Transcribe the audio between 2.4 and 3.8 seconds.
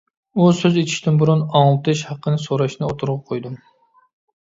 سوراشنى ئوتتۇرىغا قويدۇم.